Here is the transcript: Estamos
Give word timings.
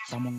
Estamos 0.00 0.32